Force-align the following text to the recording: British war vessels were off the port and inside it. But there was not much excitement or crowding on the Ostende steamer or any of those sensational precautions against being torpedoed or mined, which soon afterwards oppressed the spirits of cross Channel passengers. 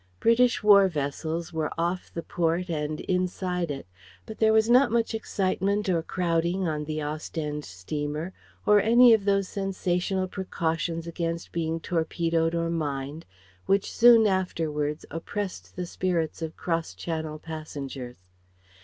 British 0.19 0.63
war 0.63 0.87
vessels 0.87 1.53
were 1.53 1.71
off 1.77 2.11
the 2.11 2.23
port 2.23 2.69
and 2.71 3.01
inside 3.01 3.69
it. 3.69 3.85
But 4.25 4.39
there 4.39 4.51
was 4.51 4.67
not 4.67 4.89
much 4.91 5.13
excitement 5.13 5.87
or 5.87 6.01
crowding 6.01 6.67
on 6.67 6.85
the 6.85 7.03
Ostende 7.03 7.63
steamer 7.65 8.33
or 8.65 8.81
any 8.81 9.13
of 9.13 9.25
those 9.25 9.47
sensational 9.47 10.27
precautions 10.27 11.05
against 11.05 11.51
being 11.51 11.79
torpedoed 11.79 12.55
or 12.55 12.71
mined, 12.71 13.27
which 13.67 13.91
soon 13.91 14.25
afterwards 14.25 15.05
oppressed 15.11 15.75
the 15.75 15.85
spirits 15.85 16.41
of 16.41 16.57
cross 16.57 16.95
Channel 16.95 17.37
passengers. 17.37 18.17